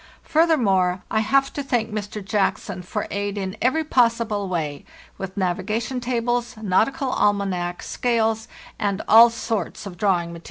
| 0.17 0.23
Further 0.23 0.57
more, 0.57 1.03
I 1.11 1.19
have 1.19 1.53
to 1.53 1.61
thank 1.61 1.91
Mr. 1.91 2.25
Jackson 2.25 2.81
for 2.81 3.05
aid 3.11 3.37
in 3.37 3.55
every 3.61 3.83
possible 3.83 4.49
way, 4.49 4.83
with 5.19 5.37
navigation 5.37 5.99
tables, 5.99 6.57
nautical 6.57 7.11
almanac,* 7.11 7.83
scales, 7.83 8.47
and 8.79 9.03
all 9.07 9.29
sorts 9.29 9.85
of 9.85 9.97
drawing 9.97 10.33
material. 10.33 10.39